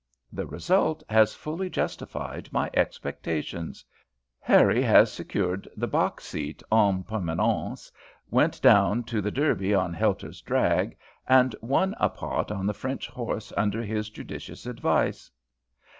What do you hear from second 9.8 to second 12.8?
Helter's drag, and won a pot on the